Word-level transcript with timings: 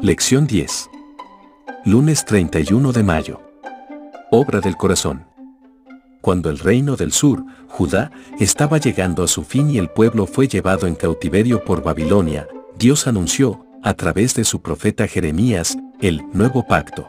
Lección 0.00 0.46
10. 0.46 0.90
Lunes 1.84 2.24
31 2.24 2.92
de 2.92 3.02
mayo. 3.02 3.40
Obra 4.30 4.60
del 4.60 4.76
corazón. 4.76 5.26
Cuando 6.20 6.50
el 6.50 6.60
reino 6.60 6.94
del 6.94 7.10
sur, 7.10 7.44
Judá, 7.66 8.12
estaba 8.38 8.78
llegando 8.78 9.24
a 9.24 9.28
su 9.28 9.42
fin 9.42 9.68
y 9.70 9.78
el 9.78 9.88
pueblo 9.88 10.26
fue 10.26 10.46
llevado 10.46 10.86
en 10.86 10.94
cautiverio 10.94 11.64
por 11.64 11.82
Babilonia, 11.82 12.46
Dios 12.78 13.08
anunció, 13.08 13.66
a 13.82 13.94
través 13.94 14.36
de 14.36 14.44
su 14.44 14.62
profeta 14.62 15.08
Jeremías, 15.08 15.76
el 16.00 16.22
nuevo 16.32 16.64
pacto. 16.64 17.08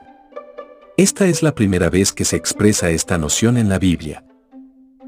Esta 0.97 1.27
es 1.27 1.43
la 1.43 1.53
primera 1.53 1.91
vez 1.91 2.11
que 2.11 2.25
se 2.25 2.37
expresa 2.37 2.89
esta 2.89 3.19
noción 3.19 3.57
en 3.57 3.69
la 3.69 3.77
Biblia. 3.77 4.25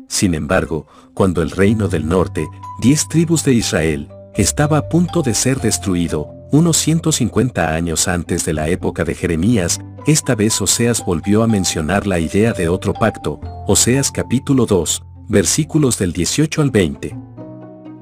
Sin 0.07 0.35
embargo, 0.35 0.85
cuando 1.15 1.41
el 1.41 1.49
reino 1.49 1.87
del 1.87 2.07
norte, 2.07 2.47
diez 2.79 3.07
tribus 3.07 3.43
de 3.43 3.53
Israel, 3.53 4.07
estaba 4.35 4.77
a 4.77 4.87
punto 4.87 5.23
de 5.23 5.33
ser 5.33 5.59
destruido, 5.61 6.40
unos 6.51 6.77
150 6.77 7.73
años 7.73 8.07
antes 8.07 8.45
de 8.45 8.53
la 8.53 8.67
época 8.67 9.05
de 9.05 9.15
Jeremías, 9.15 9.79
esta 10.05 10.35
vez 10.35 10.61
Oseas 10.61 11.03
volvió 11.05 11.43
a 11.43 11.47
mencionar 11.47 12.07
la 12.07 12.19
idea 12.19 12.51
de 12.51 12.67
otro 12.67 12.93
pacto, 12.93 13.39
Oseas 13.67 14.11
capítulo 14.11 14.65
2, 14.65 15.03
versículos 15.29 15.97
del 15.97 16.11
18 16.11 16.61
al 16.61 16.71
20. 16.71 17.17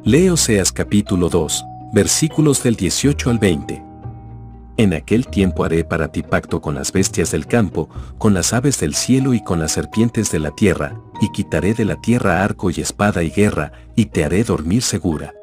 Lee 0.03 0.29
Oseas 0.29 0.71
capítulo 0.71 1.29
2, 1.29 1.63
versículos 1.93 2.63
del 2.63 2.75
18 2.75 3.29
al 3.29 3.37
20. 3.37 3.83
En 4.77 4.93
aquel 4.93 5.27
tiempo 5.27 5.65
haré 5.65 5.83
para 5.83 6.11
ti 6.11 6.23
pacto 6.23 6.61
con 6.61 6.73
las 6.73 6.91
bestias 6.91 7.31
del 7.31 7.45
campo, 7.45 7.89
con 8.17 8.33
las 8.33 8.53
aves 8.53 8.79
del 8.79 8.95
cielo 8.95 9.33
y 9.33 9.43
con 9.43 9.59
las 9.59 9.73
serpientes 9.73 10.31
de 10.31 10.39
la 10.39 10.51
tierra, 10.51 10.99
y 11.21 11.29
quitaré 11.31 11.73
de 11.73 11.85
la 11.85 11.97
tierra 12.01 12.43
arco 12.43 12.71
y 12.71 12.79
espada 12.79 13.21
y 13.21 13.29
guerra, 13.29 13.73
y 13.95 14.05
te 14.05 14.23
haré 14.23 14.43
dormir 14.43 14.81
segura. 14.81 15.33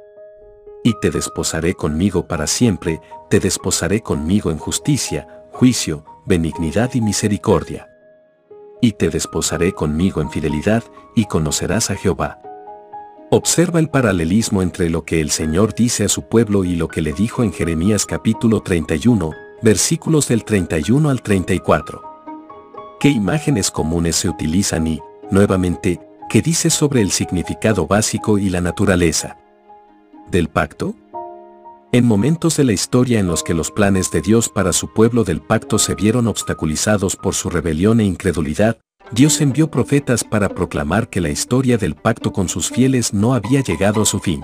Y 0.86 0.94
te 1.00 1.10
desposaré 1.10 1.74
conmigo 1.74 2.28
para 2.28 2.46
siempre, 2.46 3.00
te 3.28 3.40
desposaré 3.40 4.02
conmigo 4.02 4.52
en 4.52 4.58
justicia, 4.58 5.26
juicio, 5.50 6.04
benignidad 6.26 6.94
y 6.94 7.00
misericordia. 7.00 7.88
Y 8.80 8.92
te 8.92 9.10
desposaré 9.10 9.72
conmigo 9.72 10.20
en 10.20 10.30
fidelidad, 10.30 10.84
y 11.16 11.24
conocerás 11.24 11.90
a 11.90 11.96
Jehová. 11.96 12.40
Observa 13.32 13.80
el 13.80 13.88
paralelismo 13.88 14.62
entre 14.62 14.88
lo 14.88 15.04
que 15.04 15.20
el 15.20 15.30
Señor 15.30 15.74
dice 15.74 16.04
a 16.04 16.08
su 16.08 16.28
pueblo 16.28 16.62
y 16.62 16.76
lo 16.76 16.86
que 16.86 17.02
le 17.02 17.12
dijo 17.12 17.42
en 17.42 17.52
Jeremías 17.52 18.06
capítulo 18.06 18.60
31, 18.60 19.32
versículos 19.62 20.28
del 20.28 20.44
31 20.44 21.10
al 21.10 21.20
34. 21.20 22.00
¿Qué 23.00 23.08
imágenes 23.08 23.72
comunes 23.72 24.14
se 24.14 24.28
utilizan 24.28 24.86
y, 24.86 25.00
nuevamente, 25.32 25.98
qué 26.30 26.42
dice 26.42 26.70
sobre 26.70 27.00
el 27.00 27.10
significado 27.10 27.88
básico 27.88 28.38
y 28.38 28.50
la 28.50 28.60
naturaleza 28.60 29.36
del 30.30 30.48
pacto? 30.48 30.94
En 31.92 32.04
momentos 32.04 32.56
de 32.56 32.64
la 32.64 32.72
historia 32.72 33.20
en 33.20 33.26
los 33.26 33.42
que 33.42 33.54
los 33.54 33.70
planes 33.70 34.10
de 34.10 34.20
Dios 34.20 34.48
para 34.48 34.72
su 34.72 34.92
pueblo 34.92 35.24
del 35.24 35.40
pacto 35.40 35.78
se 35.78 35.94
vieron 35.94 36.26
obstaculizados 36.26 37.16
por 37.16 37.34
su 37.34 37.48
rebelión 37.48 38.00
e 38.00 38.04
incredulidad, 38.04 38.78
Dios 39.12 39.40
envió 39.40 39.70
profetas 39.70 40.24
para 40.24 40.48
proclamar 40.48 41.08
que 41.08 41.20
la 41.20 41.30
historia 41.30 41.78
del 41.78 41.94
pacto 41.94 42.32
con 42.32 42.48
sus 42.48 42.70
fieles 42.70 43.14
no 43.14 43.34
había 43.34 43.60
llegado 43.60 44.02
a 44.02 44.06
su 44.06 44.18
fin. 44.18 44.42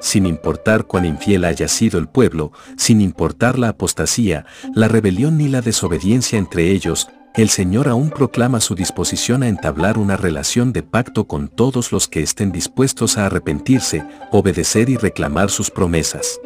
Sin 0.00 0.26
importar 0.26 0.84
cuán 0.84 1.04
infiel 1.04 1.44
haya 1.44 1.68
sido 1.68 2.00
el 2.00 2.08
pueblo, 2.08 2.50
sin 2.76 3.00
importar 3.00 3.58
la 3.58 3.68
apostasía, 3.68 4.46
la 4.74 4.88
rebelión 4.88 5.38
ni 5.38 5.48
la 5.48 5.60
desobediencia 5.62 6.40
entre 6.40 6.72
ellos, 6.72 7.08
el 7.34 7.48
Señor 7.48 7.88
aún 7.88 8.10
proclama 8.10 8.60
su 8.60 8.74
disposición 8.74 9.42
a 9.42 9.48
entablar 9.48 9.96
una 9.96 10.18
relación 10.18 10.72
de 10.72 10.82
pacto 10.82 11.26
con 11.26 11.48
todos 11.48 11.90
los 11.90 12.06
que 12.06 12.22
estén 12.22 12.52
dispuestos 12.52 13.16
a 13.16 13.26
arrepentirse, 13.26 14.04
obedecer 14.30 14.90
y 14.90 14.96
reclamar 14.98 15.50
sus 15.50 15.70
promesas. 15.70 16.38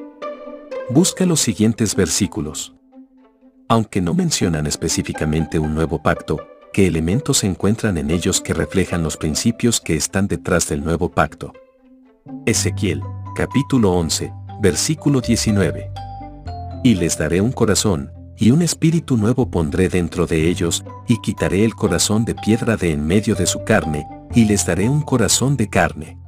Busca 0.88 1.26
los 1.26 1.40
siguientes 1.40 1.96
versículos. 1.96 2.72
Aunque 3.68 4.00
no 4.00 4.14
mencionan 4.14 4.68
específicamente 4.68 5.58
un 5.58 5.74
nuevo 5.74 6.00
pacto, 6.00 6.46
qué 6.72 6.86
elementos 6.86 7.38
se 7.38 7.48
encuentran 7.48 7.98
en 7.98 8.12
ellos 8.12 8.40
que 8.40 8.54
reflejan 8.54 9.02
los 9.02 9.16
principios 9.16 9.80
que 9.80 9.96
están 9.96 10.28
detrás 10.28 10.68
del 10.68 10.84
nuevo 10.84 11.10
pacto. 11.10 11.52
Ezequiel, 12.46 13.02
capítulo 13.34 13.90
11, 13.90 14.32
versículo 14.62 15.20
19. 15.20 15.90
Y 16.84 16.94
les 16.94 17.18
daré 17.18 17.40
un 17.40 17.50
corazón, 17.50 18.12
y 18.38 18.50
un 18.50 18.62
espíritu 18.62 19.16
nuevo 19.16 19.50
pondré 19.50 19.88
dentro 19.88 20.26
de 20.26 20.48
ellos, 20.48 20.84
y 21.08 21.18
quitaré 21.20 21.64
el 21.64 21.74
corazón 21.74 22.24
de 22.24 22.34
piedra 22.34 22.76
de 22.76 22.92
en 22.92 23.06
medio 23.06 23.34
de 23.34 23.46
su 23.46 23.64
carne, 23.64 24.06
y 24.34 24.44
les 24.44 24.66
daré 24.66 24.88
un 24.88 25.02
corazón 25.02 25.56
de 25.56 25.68
carne. 25.68 26.18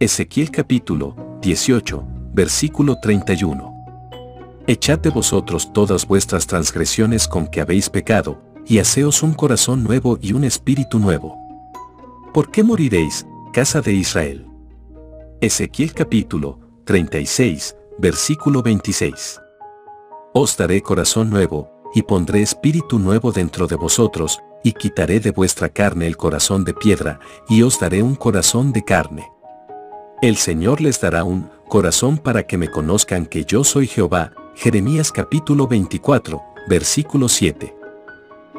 Ezequiel 0.00 0.50
capítulo 0.50 1.16
18, 1.42 2.04
versículo 2.32 2.98
31. 3.00 3.74
Echad 4.66 4.98
de 5.00 5.10
vosotros 5.10 5.72
todas 5.72 6.06
vuestras 6.06 6.46
transgresiones 6.46 7.26
con 7.26 7.46
que 7.46 7.60
habéis 7.60 7.90
pecado, 7.90 8.42
y 8.66 8.78
haceos 8.78 9.22
un 9.22 9.34
corazón 9.34 9.82
nuevo 9.82 10.18
y 10.20 10.32
un 10.32 10.44
espíritu 10.44 10.98
nuevo. 10.98 11.36
¿Por 12.32 12.50
qué 12.50 12.62
moriréis, 12.62 13.26
casa 13.52 13.80
de 13.80 13.92
Israel? 13.92 14.46
Ezequiel 15.40 15.92
capítulo 15.92 16.60
36, 16.84 17.74
versículo 17.98 18.62
26. 18.62 19.40
Os 20.34 20.56
daré 20.58 20.82
corazón 20.82 21.30
nuevo, 21.30 21.70
y 21.94 22.02
pondré 22.02 22.42
espíritu 22.42 22.98
nuevo 22.98 23.32
dentro 23.32 23.66
de 23.66 23.76
vosotros, 23.76 24.40
y 24.62 24.72
quitaré 24.72 25.20
de 25.20 25.30
vuestra 25.30 25.70
carne 25.70 26.06
el 26.06 26.18
corazón 26.18 26.64
de 26.64 26.74
piedra, 26.74 27.18
y 27.48 27.62
os 27.62 27.80
daré 27.80 28.02
un 28.02 28.14
corazón 28.14 28.72
de 28.72 28.84
carne. 28.84 29.30
El 30.20 30.36
Señor 30.36 30.82
les 30.82 31.00
dará 31.00 31.24
un 31.24 31.48
corazón 31.68 32.18
para 32.18 32.46
que 32.46 32.58
me 32.58 32.70
conozcan 32.70 33.24
que 33.24 33.44
yo 33.44 33.64
soy 33.64 33.86
Jehová. 33.86 34.32
Jeremías 34.54 35.12
capítulo 35.12 35.66
24, 35.66 36.42
versículo 36.68 37.28
7. 37.28 37.74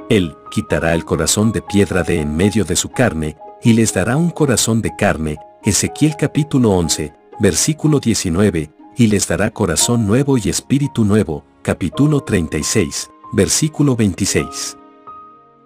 Él 0.09 0.35
quitará 0.49 0.95
el 0.95 1.05
corazón 1.05 1.51
de 1.51 1.61
piedra 1.61 2.01
de 2.01 2.19
en 2.19 2.35
medio 2.35 2.65
de 2.65 2.75
su 2.75 2.89
carne, 2.89 3.37
y 3.61 3.73
les 3.73 3.93
dará 3.93 4.17
un 4.17 4.31
corazón 4.31 4.81
de 4.81 4.95
carne, 4.95 5.37
Ezequiel 5.63 6.15
capítulo 6.17 6.71
11, 6.71 7.13
versículo 7.39 7.99
19, 7.99 8.71
y 8.95 9.07
les 9.07 9.27
dará 9.27 9.51
corazón 9.51 10.07
nuevo 10.07 10.37
y 10.37 10.49
espíritu 10.49 11.05
nuevo, 11.05 11.43
capítulo 11.61 12.21
36, 12.21 13.09
versículo 13.33 13.95
26. 13.95 14.77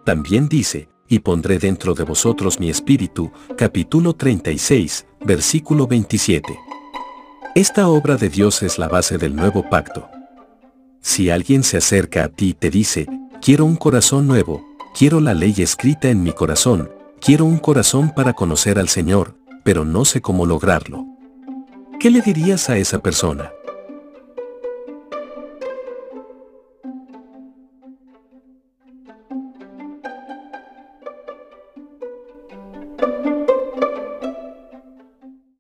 También 0.04 0.50
dice, 0.50 0.90
y 1.08 1.20
pondré 1.20 1.60
dentro 1.60 1.94
de 1.94 2.04
vosotros 2.04 2.60
mi 2.60 2.70
espíritu, 2.70 3.32
capítulo 3.58 4.14
36, 4.14 5.06
versículo 5.26 5.88
27. 5.88 6.58
Esta 7.56 7.88
obra 7.88 8.16
de 8.16 8.30
Dios 8.30 8.64
es 8.64 8.80
la 8.80 8.88
base 8.88 9.18
del 9.18 9.36
nuevo 9.36 9.70
pacto. 9.70 10.10
Si 11.02 11.30
alguien 11.30 11.64
se 11.64 11.78
acerca 11.78 12.24
a 12.24 12.30
ti 12.30 12.50
y 12.50 12.54
te 12.54 12.70
dice, 12.70 13.08
Quiero 13.42 13.66
un 13.66 13.76
corazón 13.76 14.26
nuevo, 14.26 14.66
quiero 14.98 15.20
la 15.20 15.34
ley 15.34 15.54
escrita 15.58 16.10
en 16.10 16.24
mi 16.24 16.32
corazón, 16.32 16.90
quiero 17.20 17.44
un 17.44 17.58
corazón 17.58 18.14
para 18.16 18.32
conocer 18.32 18.80
al 18.80 18.88
Señor, 18.88 19.36
pero 19.64 19.84
no 19.84 20.06
sé 20.06 20.22
cómo 20.22 20.46
lograrlo. 20.46 21.06
¿Qué 22.00 22.10
le 22.10 22.22
dirías 22.22 22.70
a 22.70 22.78
esa 22.78 23.00
persona? 23.00 23.52